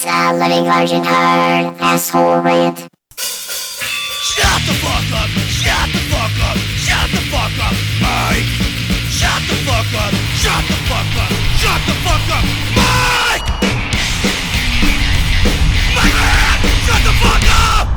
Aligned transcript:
It's 0.00 0.06
a 0.06 0.32
living 0.32 0.64
large 0.64 0.92
and 0.92 1.04
hard 1.04 1.74
asshole 1.80 2.40
rant. 2.42 2.78
Shut 3.18 4.62
the 4.62 4.74
fuck 4.78 5.10
up! 5.10 5.26
Shut 5.50 5.90
the 5.90 5.98
fuck 6.06 6.38
up! 6.38 6.56
Shut 6.78 7.10
the 7.10 7.18
fuck 7.26 7.58
up! 7.58 7.74
Mike! 7.98 8.46
Shut 9.10 9.42
the 9.50 9.56
fuck 9.66 9.90
up! 9.98 10.14
Shut 10.38 10.62
the 10.70 10.78
fuck 10.86 11.18
up! 11.18 11.34
Shut 11.58 11.82
the 11.82 11.94
fuck 12.06 12.30
up! 12.30 12.44
Mike! 12.78 13.48
Mike! 15.96 16.14
Shut 16.86 17.02
the 17.02 17.14
fuck 17.18 17.42
up! 17.50 17.90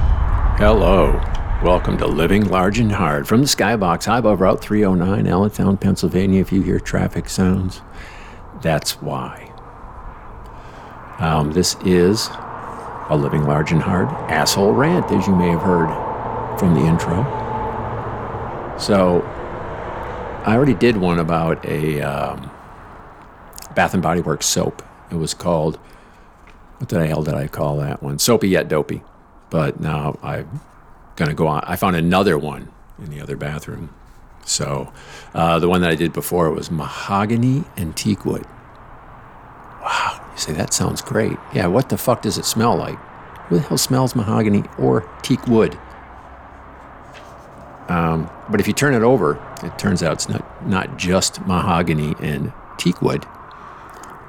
Hello. 0.58 1.22
Welcome 1.64 2.00
to 2.00 2.08
Living 2.08 2.48
Large 2.48 2.80
and 2.80 2.94
Hard 2.94 3.28
from 3.28 3.42
the 3.42 3.48
Skybox 3.48 4.06
high 4.06 4.18
above 4.18 4.42
Route 4.42 4.60
309, 4.60 5.28
Allentown, 5.28 5.78
Pennsylvania. 5.78 6.42
If 6.42 6.52
you 6.52 6.64
hear 6.64 6.80
traffic 6.80 7.30
sounds, 7.30 7.84
that's 8.60 9.00
why. 9.04 9.51
Um, 11.22 11.52
this 11.52 11.76
is 11.86 12.30
a 13.10 13.16
Living 13.16 13.44
Large 13.44 13.72
and 13.74 13.82
Hard 13.82 14.08
asshole 14.32 14.74
rant, 14.74 15.12
as 15.12 15.28
you 15.28 15.36
may 15.36 15.50
have 15.50 15.62
heard 15.62 15.88
from 16.58 16.74
the 16.74 16.82
intro. 16.82 17.24
So, 18.80 19.22
I 20.44 20.56
already 20.56 20.74
did 20.74 20.98
one 20.98 21.20
about 21.20 21.64
a 21.66 22.02
um, 22.02 22.50
Bath 23.76 23.94
and 23.94 24.02
Body 24.02 24.22
Works 24.22 24.48
soap. 24.48 24.82
It 25.12 25.16
was 25.16 25.36
called, 25.36 25.78
what 26.78 26.90
the 26.90 27.06
hell 27.06 27.22
did 27.22 27.36
I 27.36 27.48
call 27.48 27.78
that 27.78 28.02
one? 28.02 28.18
Soapy 28.18 28.50
yet 28.50 28.68
dopey. 28.68 29.04
But 29.52 29.80
now 29.80 30.18
I'm 30.24 30.62
going 31.18 31.30
to 31.30 31.36
go 31.36 31.46
on. 31.46 31.64
I 31.68 31.76
found 31.76 31.96
another 31.96 32.38
one 32.40 32.72
in 32.98 33.12
the 33.12 33.22
other 33.22 33.38
bathroom. 33.38 33.94
So, 34.44 34.92
uh, 35.36 35.60
the 35.60 35.70
one 35.70 35.82
that 35.82 35.92
I 35.92 35.96
did 35.96 36.14
before 36.14 36.50
was 36.50 36.72
mahogany 36.72 37.66
and 37.78 37.96
teak 37.96 38.26
wood. 38.26 38.46
Wow, 39.82 40.21
say 40.42 40.54
that 40.54 40.74
sounds 40.74 41.02
great. 41.02 41.38
Yeah, 41.54 41.68
what 41.68 41.90
the 41.90 41.98
fuck 41.98 42.22
does 42.22 42.38
it 42.38 42.46
smell 42.46 42.76
like? 42.76 42.98
Who 43.48 43.56
the 43.56 43.62
hell 43.62 43.78
smells 43.78 44.16
mahogany 44.16 44.64
or 44.78 45.10
teak 45.22 45.46
wood? 45.48 45.78
Um, 47.90 48.30
but 48.50 48.62
if 48.62 48.68
you 48.68 48.74
turn 48.74 48.94
it 48.94 49.02
over, 49.02 49.36
it 49.64 49.78
turns 49.78 50.02
out 50.02 50.14
it's 50.14 50.30
not, 50.30 50.68
not 50.68 50.98
just 50.98 51.46
mahogany 51.46 52.16
and 52.20 52.54
teak 52.78 53.02
wood, 53.02 53.26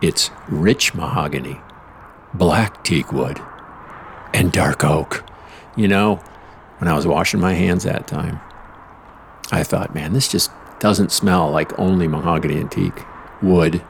it's 0.03 0.31
rich 0.49 0.95
mahogany, 0.95 1.61
black 2.35 2.83
teak 2.83 3.13
wood, 3.13 3.41
and 4.35 4.51
dark 4.51 4.85
oak. 4.85 5.25
You 5.77 5.87
know, 5.87 6.17
when 6.79 6.89
I 6.89 6.95
was 6.95 7.07
washing 7.07 7.41
my 7.41 7.55
hands 7.55 7.85
that 7.85 8.09
time, 8.09 8.41
I 9.53 9.63
thought, 9.63 9.95
man, 9.95 10.13
this 10.13 10.29
just 10.29 10.51
doesn't 10.81 11.13
smell 11.13 11.49
like 11.51 11.79
only 11.79 12.09
mahogany 12.09 12.59
and 12.59 12.71
teak 12.71 13.05
wood. 13.41 13.81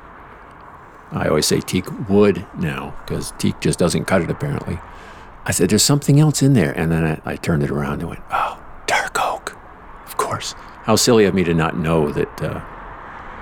I 1.13 1.29
always 1.29 1.47
say 1.47 1.61
teak 1.61 1.87
wood 2.09 2.45
now 2.59 2.95
because 3.05 3.33
teak 3.39 3.61
just 3.61 3.79
doesn't 3.79 4.07
cut 4.07 4.23
it 4.23 4.31
apparently. 4.31 4.79
I 5.45 5.51
said, 5.51 5.71
there's 5.71 5.83
something 5.83 6.21
else 6.21 6.43
in 6.43 6.53
there. 6.55 6.73
And 6.73 6.91
then 6.91 7.05
I, 7.05 7.33
I 7.33 7.37
turned 7.37 7.63
it 7.63 7.71
around 7.71 8.01
and 8.01 8.09
went, 8.09 8.23
oh, 8.31 8.63
dark 8.87 9.21
oak. 9.21 9.57
Of 10.07 10.17
course. 10.17 10.55
How 10.85 10.97
silly 10.97 11.25
of 11.25 11.35
me 11.35 11.45
to 11.45 11.55
not 11.55 11.77
know 11.77 12.11
that 12.13 12.43
uh, 12.43 12.61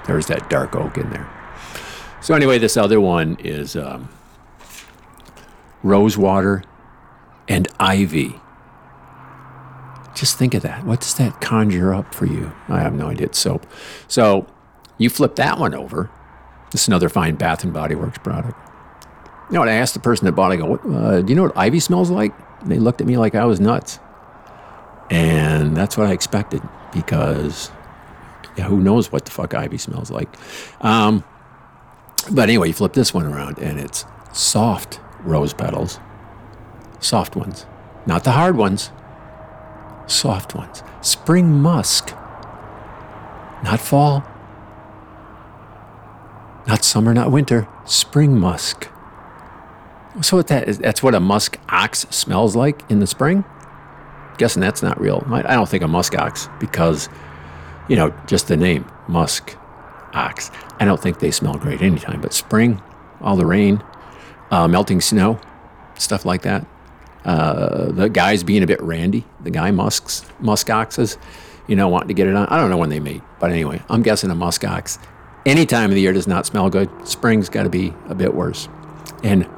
there's 0.06 0.26
that 0.26 0.50
dark 0.50 0.74
oak 0.74 0.96
in 0.98 1.10
there. 1.10 1.28
So, 2.20 2.34
anyway, 2.34 2.58
this 2.58 2.76
other 2.76 3.00
one 3.00 3.36
is 3.38 3.76
um, 3.76 4.08
rose 5.82 6.18
water 6.18 6.64
and 7.48 7.68
ivy. 7.78 8.34
Just 10.14 10.36
think 10.36 10.54
of 10.54 10.62
that. 10.62 10.84
What 10.84 11.00
does 11.00 11.14
that 11.14 11.40
conjure 11.40 11.94
up 11.94 12.14
for 12.14 12.26
you? 12.26 12.52
I 12.68 12.80
have 12.80 12.94
no 12.94 13.08
idea. 13.08 13.26
It's 13.26 13.38
soap. 13.38 13.66
So, 14.08 14.46
you 14.98 15.08
flip 15.08 15.36
that 15.36 15.58
one 15.58 15.74
over. 15.74 16.10
Is 16.72 16.86
another 16.86 17.08
fine 17.08 17.34
Bath 17.34 17.64
and 17.64 17.72
Body 17.72 17.94
Works 17.94 18.18
product. 18.18 18.56
You 19.48 19.54
know 19.54 19.60
what? 19.60 19.68
I 19.68 19.72
asked 19.72 19.94
the 19.94 20.00
person 20.00 20.26
that 20.26 20.32
bought 20.32 20.52
it, 20.52 20.54
I 20.54 20.56
go, 20.58 20.74
uh, 20.76 21.20
do 21.20 21.28
you 21.28 21.34
know 21.34 21.42
what 21.42 21.56
ivy 21.56 21.80
smells 21.80 22.10
like? 22.10 22.32
And 22.60 22.70
they 22.70 22.78
looked 22.78 23.00
at 23.00 23.06
me 23.06 23.16
like 23.16 23.34
I 23.34 23.44
was 23.44 23.58
nuts. 23.58 23.98
And 25.10 25.76
that's 25.76 25.96
what 25.96 26.06
I 26.06 26.12
expected 26.12 26.62
because 26.92 27.72
yeah, 28.56 28.64
who 28.64 28.80
knows 28.80 29.10
what 29.10 29.24
the 29.24 29.30
fuck 29.30 29.54
ivy 29.54 29.78
smells 29.78 30.10
like. 30.10 30.28
Um, 30.80 31.24
but 32.30 32.48
anyway, 32.48 32.68
you 32.68 32.74
flip 32.74 32.92
this 32.92 33.12
one 33.12 33.26
around 33.26 33.58
and 33.58 33.80
it's 33.80 34.04
soft 34.32 35.00
rose 35.20 35.52
petals. 35.52 35.98
Soft 37.00 37.34
ones. 37.34 37.66
Not 38.06 38.24
the 38.24 38.32
hard 38.32 38.56
ones. 38.56 38.90
Soft 40.06 40.54
ones. 40.54 40.82
Spring 41.00 41.60
musk. 41.60 42.14
Not 43.64 43.80
fall. 43.80 44.24
Not 46.70 46.84
summer, 46.84 47.12
not 47.12 47.32
winter. 47.32 47.66
Spring 47.84 48.38
musk. 48.38 48.88
So 50.20 50.36
what 50.36 50.46
that 50.46 50.68
is, 50.68 50.78
that's 50.78 51.02
what 51.02 51.16
a 51.16 51.20
musk 51.20 51.58
ox 51.68 52.06
smells 52.10 52.54
like 52.54 52.88
in 52.88 53.00
the 53.00 53.08
spring? 53.08 53.44
Guessing 54.38 54.60
that's 54.60 54.80
not 54.80 55.00
real. 55.00 55.26
I 55.30 55.40
I 55.40 55.54
don't 55.56 55.68
think 55.68 55.82
a 55.82 55.88
musk 55.88 56.16
ox 56.16 56.48
because, 56.60 57.08
you 57.88 57.96
know, 57.96 58.14
just 58.28 58.46
the 58.46 58.56
name, 58.56 58.88
musk 59.08 59.56
ox. 60.14 60.52
I 60.78 60.84
don't 60.84 61.02
think 61.02 61.18
they 61.18 61.32
smell 61.32 61.54
great 61.54 61.82
anytime. 61.82 62.20
But 62.20 62.32
spring, 62.32 62.80
all 63.20 63.34
the 63.34 63.46
rain, 63.46 63.82
uh, 64.52 64.68
melting 64.68 65.00
snow, 65.00 65.40
stuff 65.96 66.24
like 66.24 66.42
that. 66.42 66.64
Uh, 67.24 67.90
the 67.90 68.08
guys 68.08 68.44
being 68.44 68.62
a 68.62 68.66
bit 68.68 68.80
randy, 68.80 69.26
the 69.40 69.50
guy 69.50 69.72
musks, 69.72 70.24
musk 70.38 70.70
oxes, 70.70 71.18
you 71.66 71.74
know, 71.74 71.88
wanting 71.88 72.06
to 72.06 72.14
get 72.14 72.28
it 72.28 72.36
on. 72.36 72.46
I 72.46 72.58
don't 72.58 72.70
know 72.70 72.76
when 72.76 72.90
they 72.90 73.00
mate, 73.00 73.22
but 73.40 73.50
anyway, 73.50 73.82
I'm 73.88 74.02
guessing 74.02 74.30
a 74.30 74.36
musk 74.36 74.62
ox 74.64 75.00
any 75.50 75.66
time 75.66 75.90
of 75.90 75.96
the 75.96 76.00
year 76.00 76.12
does 76.12 76.28
not 76.28 76.46
smell 76.46 76.70
good. 76.70 76.88
Spring's 77.06 77.48
got 77.48 77.64
to 77.64 77.68
be 77.68 77.92
a 78.08 78.14
bit 78.14 78.34
worse. 78.34 78.68
And 79.24 79.48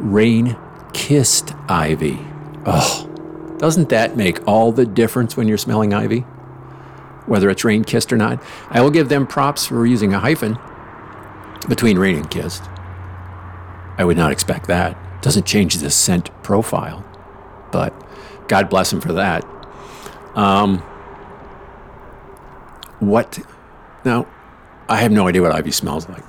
rain 0.00 0.56
kissed 0.92 1.54
ivy. 1.68 2.18
Oh, 2.66 3.56
doesn't 3.58 3.88
that 3.90 4.16
make 4.16 4.46
all 4.48 4.72
the 4.72 4.84
difference 4.84 5.36
when 5.36 5.46
you're 5.46 5.56
smelling 5.56 5.94
ivy? 5.94 6.20
Whether 7.26 7.48
it's 7.48 7.64
rain 7.64 7.84
kissed 7.84 8.12
or 8.12 8.16
not. 8.16 8.42
I 8.70 8.80
will 8.80 8.90
give 8.90 9.08
them 9.08 9.24
props 9.24 9.66
for 9.66 9.86
using 9.86 10.12
a 10.12 10.18
hyphen 10.18 10.58
between 11.68 11.96
rain 11.96 12.16
and 12.16 12.30
kissed. 12.30 12.64
I 13.98 14.04
would 14.04 14.16
not 14.16 14.32
expect 14.32 14.66
that. 14.66 15.22
Doesn't 15.22 15.46
change 15.46 15.76
the 15.76 15.90
scent 15.90 16.30
profile, 16.42 17.04
but 17.70 17.94
God 18.48 18.68
bless 18.68 18.92
him 18.92 19.00
for 19.00 19.12
that. 19.12 19.44
Um, 20.34 20.78
what? 22.98 23.38
Now, 24.04 24.26
I 24.88 24.98
have 24.98 25.10
no 25.10 25.26
idea 25.26 25.42
what 25.42 25.52
ivy 25.52 25.72
smells 25.72 26.08
like. 26.08 26.22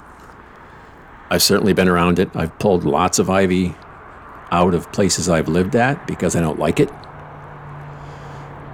I've 1.29 1.43
certainly 1.43 1.73
been 1.73 1.87
around 1.87 2.19
it. 2.19 2.29
I've 2.35 2.57
pulled 2.57 2.83
lots 2.85 3.19
of 3.19 3.29
ivy 3.29 3.75
out 4.51 4.73
of 4.73 4.91
places 4.91 5.29
I've 5.29 5.47
lived 5.47 5.75
at 5.75 6.07
because 6.07 6.35
I 6.35 6.39
don't 6.39 6.57
like 6.57 6.79
it. 6.79 6.89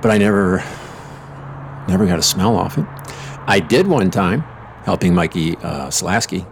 But 0.01 0.11
I 0.11 0.17
never, 0.17 0.63
never 1.88 2.05
got 2.05 2.19
a 2.19 2.23
smell 2.23 2.55
off 2.55 2.77
it. 2.77 2.85
I 3.47 3.59
did 3.59 3.88
one 3.88 4.09
time 4.11 4.41
helping 4.83 5.13
Mikey 5.13 5.57
uh, 5.57 5.89
Slasky, 5.89 6.45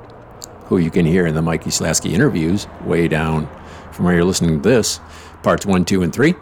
who 0.65 0.77
you 0.77 0.91
can 0.91 1.05
hear 1.05 1.25
in 1.25 1.35
the 1.35 1.41
Mikey 1.41 1.69
Slasky 1.69 2.13
interviews 2.13 2.67
way 2.83 3.07
down 3.07 3.47
from 3.91 4.05
where 4.05 4.15
you're 4.15 4.25
listening 4.25 4.61
to 4.61 4.69
this, 4.69 4.99
parts 5.43 5.65
one, 5.65 5.85
two, 5.85 6.01
and 6.01 6.11
three 6.11 6.33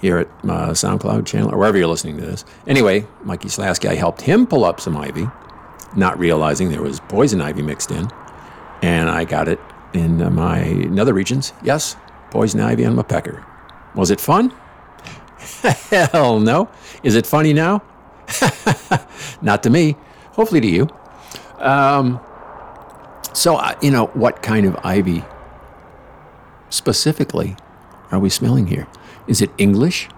here 0.00 0.18
at 0.18 0.26
uh, 0.44 0.70
SoundCloud 0.70 1.26
channel 1.26 1.52
or 1.52 1.58
wherever 1.58 1.76
you're 1.76 1.86
listening 1.86 2.16
to 2.18 2.26
this. 2.26 2.44
Anyway, 2.66 3.06
Mikey 3.22 3.48
Slasky, 3.48 3.88
I 3.88 3.94
helped 3.94 4.22
him 4.22 4.46
pull 4.46 4.64
up 4.64 4.80
some 4.80 4.96
ivy, 4.96 5.28
not 5.94 6.18
realizing 6.18 6.70
there 6.70 6.82
was 6.82 7.00
poison 7.00 7.40
ivy 7.40 7.62
mixed 7.62 7.90
in, 7.90 8.08
and 8.82 9.10
I 9.10 9.24
got 9.24 9.48
it 9.48 9.60
in 9.92 10.22
uh, 10.22 10.30
my 10.30 10.64
nether 10.64 11.12
regions. 11.12 11.52
Yes, 11.62 11.96
poison 12.30 12.60
ivy 12.60 12.84
on 12.86 12.94
my 12.94 13.02
pecker. 13.02 13.44
Was 13.94 14.10
it 14.10 14.20
fun? 14.20 14.52
Hell 15.90 16.40
no. 16.40 16.68
Is 17.02 17.14
it 17.14 17.26
funny 17.26 17.52
now? 17.52 17.82
not 19.42 19.62
to 19.64 19.70
me. 19.70 19.96
Hopefully 20.32 20.60
to 20.60 20.66
you. 20.66 20.88
Um, 21.58 22.20
so, 23.32 23.56
uh, 23.56 23.74
you 23.82 23.90
know, 23.90 24.06
what 24.08 24.42
kind 24.42 24.66
of 24.66 24.76
ivy 24.84 25.24
specifically 26.70 27.56
are 28.10 28.18
we 28.18 28.30
smelling 28.30 28.66
here? 28.66 28.86
Is 29.26 29.42
it 29.42 29.50
English? 29.58 30.08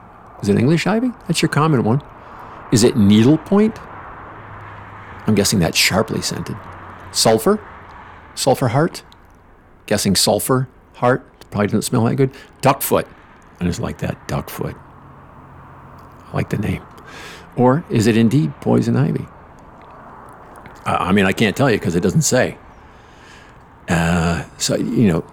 Is 0.43 0.49
it 0.49 0.59
English 0.59 0.87
ivy? 0.87 1.11
That's 1.27 1.43
your 1.43 1.49
common 1.49 1.85
one. 1.85 2.03
Is 2.73 2.85
it 2.85 2.97
needlepoint? 2.97 3.79
I'm 5.27 5.35
guessing 5.35 5.59
that's 5.59 5.79
sharply 5.79 6.23
scented. 6.23 6.57
Sulfur? 7.13 7.61
Sulfur 8.35 8.69
heart? 8.69 9.03
Guessing 9.87 10.17
sulfur 10.17 10.69
heart. 10.95 11.27
Probably 11.51 11.67
doesn't 11.67 11.83
smell 11.83 12.05
that 12.05 12.17
good. 12.17 12.31
Duckfoot. 12.63 13.07
I 13.61 13.65
just 13.65 13.81
like 13.81 13.99
that. 13.99 14.27
Duckfoot. 14.27 14.75
I 14.75 16.33
like 16.33 16.51
the 16.51 16.59
name. 16.59 16.83
Or 17.57 17.85
is 17.91 18.07
it 18.07 18.17
indeed 18.17 18.59
poison 18.61 18.97
ivy? 18.97 19.27
Uh, 20.87 20.97
I 20.99 21.13
mean, 21.13 21.27
I 21.27 21.33
can't 21.33 21.57
tell 21.57 21.71
you 21.71 21.79
because 21.79 21.95
it 21.95 22.01
doesn't 22.01 22.23
say. 22.23 22.57
Uh, 23.89 24.45
so, 24.59 24.77
you 24.77 25.09
know, 25.09 25.25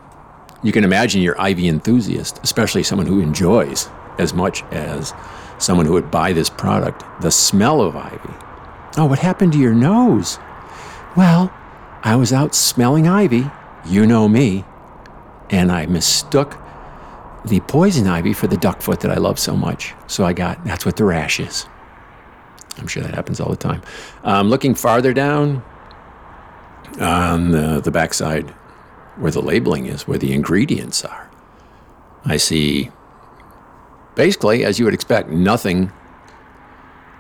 you 0.64 0.72
can 0.72 0.84
imagine 0.84 1.22
your 1.22 1.40
ivy 1.40 1.68
enthusiast, 1.68 2.40
especially 2.44 2.84
someone 2.84 3.08
who 3.08 3.22
enjoys 3.22 3.90
as 4.18 4.34
much 4.34 4.64
as 4.72 5.14
someone 5.58 5.86
who 5.86 5.94
would 5.94 6.12
buy 6.12 6.34
this 6.34 6.50
product, 6.50 7.04
the 7.22 7.32
smell 7.32 7.82
of 7.82 7.96
ivy. 7.96 8.34
Oh, 8.98 9.06
what 9.06 9.20
happened 9.20 9.54
to 9.54 9.60
your 9.60 9.74
nose? 9.74 10.40
Well, 11.16 11.54
I 12.04 12.16
was 12.16 12.34
out 12.34 12.56
smelling 12.56 13.08
ivy. 13.08 13.52
You 13.86 14.06
know 14.06 14.28
me. 14.28 14.66
and 15.50 15.72
I 15.72 15.86
mistook 15.88 16.58
the 17.46 17.60
poison 17.62 18.08
ivy 18.08 18.34
for 18.34 18.48
the 18.48 18.58
duckfoot 18.58 19.00
that 19.02 19.12
I 19.12 19.16
love 19.16 19.40
so 19.40 19.56
much. 19.56 19.94
So 20.08 20.26
I 20.26 20.34
got 20.34 20.64
that's 20.66 20.86
what 20.86 20.98
the 20.98 21.06
rash 21.06 21.40
is. 21.40 21.66
I'm 22.78 22.88
sure 22.88 23.04
that 23.04 23.14
happens 23.16 23.40
all 23.40 23.50
the 23.50 23.58
time. 23.58 23.82
Um, 24.24 24.50
looking 24.50 24.76
farther 24.76 25.14
down 25.14 25.64
on 27.00 27.52
the, 27.52 27.82
the 27.82 27.92
backside 27.92 28.54
where 29.20 29.32
the 29.32 29.42
labeling 29.42 29.86
is, 29.86 30.08
where 30.08 30.18
the 30.18 30.34
ingredients 30.34 31.04
are, 31.06 31.30
I 32.26 32.38
see 32.38 32.92
basically, 34.16 34.66
as 34.66 34.80
you 34.80 34.86
would 34.86 34.94
expect, 34.94 35.30
nothing 35.30 35.92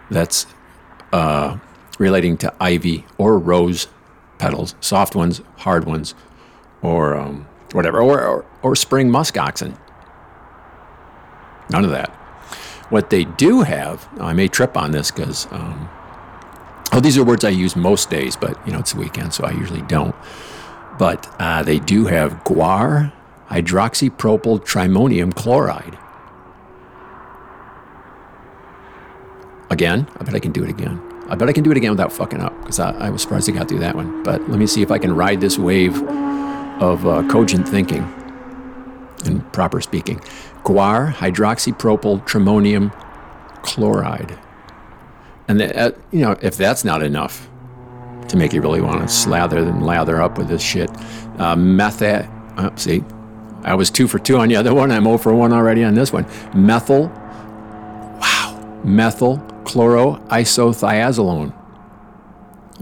that's 0.09 0.45
uh, 1.13 1.57
relating 1.97 2.37
to 2.37 2.53
ivy 2.59 3.05
or 3.17 3.37
rose 3.37 3.87
petals, 4.37 4.75
soft 4.79 5.15
ones, 5.15 5.41
hard 5.57 5.85
ones, 5.85 6.15
or 6.81 7.15
um, 7.15 7.47
whatever, 7.73 8.01
or, 8.01 8.21
or, 8.21 8.45
or 8.61 8.75
spring 8.75 9.09
musk 9.09 9.37
oxen. 9.37 9.77
None 11.69 11.85
of 11.85 11.91
that. 11.91 12.09
What 12.89 13.11
they 13.11 13.25
do 13.25 13.61
have, 13.61 14.07
I 14.19 14.33
may 14.33 14.47
trip 14.47 14.75
on 14.75 14.91
this 14.91 15.11
because, 15.11 15.45
um, 15.51 15.87
oh, 16.91 16.99
these 16.99 17.17
are 17.17 17.23
words 17.23 17.45
I 17.45 17.49
use 17.49 17.75
most 17.75 18.09
days, 18.09 18.35
but 18.35 18.59
you 18.65 18.73
know 18.73 18.79
it's 18.79 18.93
the 18.93 18.99
weekend, 18.99 19.33
so 19.33 19.45
I 19.45 19.51
usually 19.51 19.83
don't. 19.83 20.15
But 20.99 21.33
uh, 21.39 21.63
they 21.63 21.79
do 21.79 22.05
have 22.05 22.43
guar 22.43 23.11
hydroxypropyl 23.49 24.59
trimonium 24.59 25.33
chloride. 25.33 25.97
Again, 29.71 30.07
I 30.19 30.23
bet 30.23 30.35
I 30.35 30.39
can 30.39 30.51
do 30.51 30.63
it 30.63 30.69
again. 30.69 31.01
I 31.29 31.35
bet 31.35 31.47
I 31.47 31.53
can 31.53 31.63
do 31.63 31.71
it 31.71 31.77
again 31.77 31.91
without 31.91 32.11
fucking 32.11 32.41
up 32.41 32.59
because 32.59 32.79
I, 32.79 32.91
I, 32.91 33.09
was 33.11 33.21
surprised 33.21 33.49
I 33.49 33.53
got 33.53 33.69
through 33.69 33.79
that 33.79 33.95
one. 33.95 34.23
But 34.23 34.49
let 34.49 34.59
me 34.59 34.67
see 34.67 34.81
if 34.81 34.91
I 34.91 34.97
can 34.97 35.15
ride 35.15 35.39
this 35.39 35.57
wave 35.57 35.95
of 36.81 37.05
uh, 37.05 37.25
cogent 37.29 37.67
thinking 37.67 38.03
and 39.25 39.53
proper 39.53 39.79
speaking. 39.79 40.19
Guar 40.63 41.13
hydroxypropyl 41.13 42.27
trimonium 42.27 42.91
chloride. 43.61 44.37
And 45.47 45.61
uh, 45.61 45.91
you 46.11 46.21
know, 46.21 46.35
if 46.41 46.57
that's 46.57 46.83
not 46.83 47.01
enough 47.01 47.47
to 48.29 48.37
make 48.37 48.53
you 48.53 48.61
really 48.61 48.81
want 48.81 49.01
to 49.01 49.07
slather 49.07 49.57
and 49.57 49.85
lather 49.85 50.21
up 50.21 50.37
with 50.37 50.47
this 50.47 50.61
shit, 50.61 50.89
uh, 51.39 51.55
uh, 52.57 52.75
see, 52.75 53.03
I 53.63 53.75
was 53.75 53.89
two 53.89 54.07
for 54.07 54.19
two 54.19 54.37
on 54.37 54.49
the 54.49 54.55
other 54.55 54.73
one. 54.73 54.91
I'm 54.91 55.03
0 55.03 55.17
for 55.17 55.33
one 55.33 55.53
already 55.53 55.83
on 55.83 55.93
this 55.93 56.13
one. 56.13 56.25
Methyl, 56.53 57.07
wow, 58.21 58.81
methyl 58.83 59.37
chloroisothiazolone. 59.63 61.53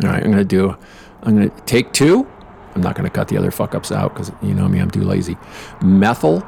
All 0.04 0.10
right, 0.10 0.24
I'm 0.24 0.32
going 0.32 0.38
to 0.38 0.46
do, 0.46 0.76
I'm 1.24 1.38
going 1.38 1.50
to 1.50 1.62
take 1.62 1.94
two. 1.94 2.28
I'm 2.76 2.82
not 2.82 2.96
going 2.96 3.10
to 3.10 3.14
cut 3.14 3.28
the 3.28 3.38
other 3.38 3.50
fuck 3.50 3.74
ups 3.74 3.92
out 3.92 4.14
because 4.14 4.32
you 4.42 4.54
know 4.54 4.68
me, 4.68 4.80
I'm 4.80 4.92
too 4.92 5.02
lazy. 5.02 5.36
Methyl 5.82 6.42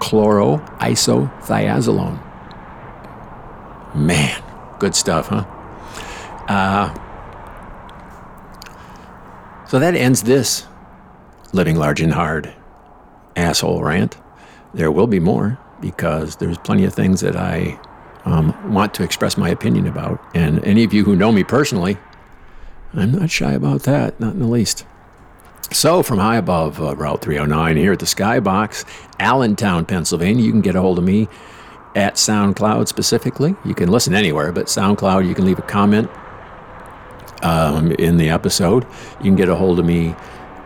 chloroisothiazolone. 0.00 2.22
Man, 3.94 4.42
good 4.78 4.94
stuff, 4.94 5.28
huh? 5.28 5.44
Uh, 6.48 6.94
so 9.68 9.78
that 9.78 9.94
ends 9.94 10.22
this 10.22 10.66
living 11.52 11.76
large 11.76 12.00
and 12.00 12.12
hard 12.12 12.54
asshole 13.34 13.82
rant. 13.82 14.16
There 14.74 14.90
will 14.90 15.06
be 15.06 15.20
more 15.20 15.58
because 15.80 16.36
there's 16.36 16.58
plenty 16.58 16.84
of 16.84 16.94
things 16.94 17.20
that 17.20 17.36
I 17.36 17.78
um, 18.24 18.72
want 18.72 18.94
to 18.94 19.02
express 19.02 19.36
my 19.36 19.48
opinion 19.48 19.86
about. 19.86 20.20
And 20.34 20.64
any 20.64 20.84
of 20.84 20.92
you 20.92 21.04
who 21.04 21.16
know 21.16 21.32
me 21.32 21.44
personally, 21.44 21.96
I'm 22.94 23.12
not 23.12 23.30
shy 23.30 23.52
about 23.52 23.82
that, 23.82 24.18
not 24.20 24.34
in 24.34 24.40
the 24.40 24.46
least. 24.46 24.86
So, 25.72 26.02
from 26.02 26.18
high 26.18 26.36
above 26.36 26.80
uh, 26.80 26.94
Route 26.94 27.22
309 27.22 27.76
here 27.76 27.92
at 27.92 27.98
the 27.98 28.06
Skybox, 28.06 28.84
Allentown, 29.18 29.84
Pennsylvania, 29.84 30.44
you 30.44 30.52
can 30.52 30.60
get 30.60 30.76
a 30.76 30.80
hold 30.80 30.98
of 30.98 31.04
me 31.04 31.28
at 31.96 32.14
SoundCloud 32.14 32.86
specifically. 32.86 33.56
You 33.64 33.74
can 33.74 33.88
listen 33.88 34.14
anywhere, 34.14 34.52
but 34.52 34.66
SoundCloud, 34.66 35.26
you 35.26 35.34
can 35.34 35.44
leave 35.44 35.58
a 35.58 35.62
comment 35.62 36.08
um, 37.42 37.92
in 37.92 38.16
the 38.16 38.28
episode. 38.30 38.84
You 39.18 39.24
can 39.24 39.36
get 39.36 39.48
a 39.48 39.56
hold 39.56 39.78
of 39.78 39.86
me 39.86 40.14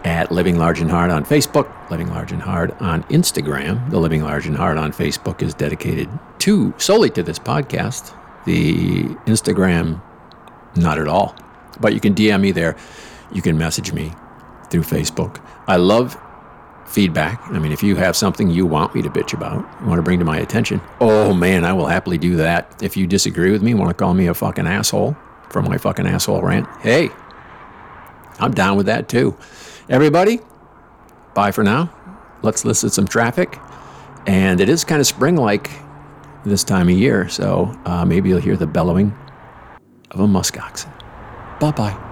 at 0.04 0.32
Living 0.32 0.58
Large 0.58 0.80
and 0.80 0.90
Hard 0.90 1.10
on 1.10 1.24
Facebook, 1.24 1.90
Living 1.90 2.08
Large 2.08 2.32
and 2.32 2.42
Hard 2.42 2.72
on 2.80 3.02
Instagram. 3.04 3.90
The 3.90 3.98
Living 3.98 4.22
Large 4.22 4.46
and 4.46 4.56
Hard 4.56 4.78
on 4.78 4.92
Facebook 4.92 5.42
is 5.42 5.54
dedicated 5.54 6.08
to 6.40 6.74
solely 6.78 7.10
to 7.10 7.22
this 7.22 7.38
podcast. 7.38 8.14
The 8.46 9.04
Instagram, 9.26 10.00
not 10.76 10.98
at 10.98 11.08
all. 11.08 11.34
But 11.80 11.94
you 11.94 12.00
can 12.00 12.14
DM 12.14 12.40
me 12.40 12.52
there. 12.52 12.76
You 13.32 13.42
can 13.42 13.58
message 13.58 13.92
me 13.92 14.12
through 14.70 14.82
Facebook. 14.82 15.44
I 15.66 15.76
love 15.76 16.18
feedback. 16.86 17.40
I 17.48 17.58
mean, 17.58 17.72
if 17.72 17.82
you 17.82 17.96
have 17.96 18.16
something 18.16 18.50
you 18.50 18.66
want 18.66 18.94
me 18.94 19.02
to 19.02 19.10
bitch 19.10 19.32
about, 19.32 19.58
you 19.80 19.86
want 19.86 19.98
to 19.98 20.02
bring 20.02 20.18
to 20.18 20.24
my 20.24 20.38
attention, 20.38 20.80
oh 21.00 21.32
man, 21.32 21.64
I 21.64 21.72
will 21.72 21.86
happily 21.86 22.18
do 22.18 22.36
that. 22.36 22.82
If 22.82 22.96
you 22.96 23.06
disagree 23.06 23.52
with 23.52 23.62
me, 23.62 23.74
want 23.74 23.90
to 23.90 23.94
call 23.94 24.14
me 24.14 24.26
a 24.26 24.34
fucking 24.34 24.66
asshole 24.66 25.16
for 25.50 25.62
my 25.62 25.78
fucking 25.78 26.06
asshole 26.06 26.42
rant, 26.42 26.66
hey, 26.80 27.10
I'm 28.38 28.52
down 28.52 28.76
with 28.76 28.86
that 28.86 29.08
too. 29.08 29.36
Everybody, 29.88 30.40
bye 31.34 31.50
for 31.52 31.64
now. 31.64 31.92
Let's 32.42 32.64
listen 32.64 32.88
to 32.88 32.94
some 32.94 33.06
traffic. 33.06 33.58
And 34.26 34.60
it 34.60 34.68
is 34.68 34.84
kind 34.84 35.00
of 35.00 35.06
spring 35.06 35.36
like 35.36 35.70
this 36.44 36.64
time 36.64 36.88
of 36.88 36.96
year, 36.96 37.28
so 37.28 37.76
uh, 37.84 38.04
maybe 38.04 38.28
you'll 38.28 38.40
hear 38.40 38.56
the 38.56 38.66
bellowing 38.66 39.16
of 40.10 40.20
a 40.20 40.26
musk 40.26 40.58
oxen. 40.60 40.90
Bye 41.58 41.72
bye. 41.72 42.09